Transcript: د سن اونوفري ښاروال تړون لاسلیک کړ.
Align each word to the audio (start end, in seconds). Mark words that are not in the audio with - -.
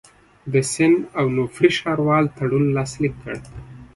د 0.53 0.53
سن 0.71 0.93
اونوفري 1.19 1.69
ښاروال 1.77 2.25
تړون 2.37 2.65
لاسلیک 2.77 3.13
کړ. 3.23 3.35